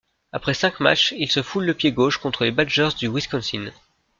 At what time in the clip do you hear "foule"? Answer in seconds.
1.43-1.65